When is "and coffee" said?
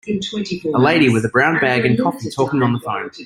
1.85-2.31